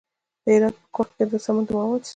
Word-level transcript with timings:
د 0.43 0.45
هرات 0.53 0.75
په 0.81 0.87
کرخ 0.95 1.09
کې 1.17 1.25
د 1.31 1.33
سمنټو 1.45 1.73
مواد 1.77 2.01
شته. 2.05 2.09